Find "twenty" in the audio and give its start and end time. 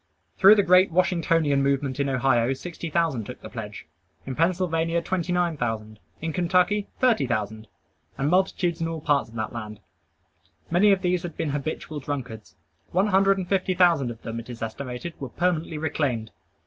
4.99-5.31